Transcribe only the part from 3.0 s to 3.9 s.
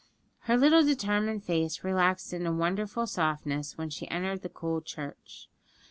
softness